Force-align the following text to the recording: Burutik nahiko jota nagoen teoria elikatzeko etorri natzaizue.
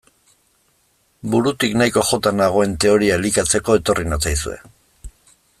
Burutik 1.35 1.75
nahiko 1.81 2.05
jota 2.13 2.33
nagoen 2.39 2.75
teoria 2.85 3.21
elikatzeko 3.23 3.79
etorri 3.83 4.11
natzaizue. 4.15 4.59